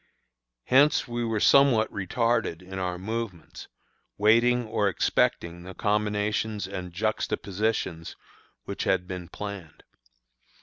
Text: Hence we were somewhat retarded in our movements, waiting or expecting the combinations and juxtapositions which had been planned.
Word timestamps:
Hence 0.63 1.07
we 1.07 1.23
were 1.23 1.39
somewhat 1.39 1.93
retarded 1.93 2.63
in 2.63 2.79
our 2.79 2.97
movements, 2.97 3.67
waiting 4.17 4.65
or 4.65 4.89
expecting 4.89 5.61
the 5.61 5.75
combinations 5.75 6.67
and 6.67 6.91
juxtapositions 6.91 8.15
which 8.63 8.85
had 8.85 9.07
been 9.07 9.27
planned. 9.29 9.83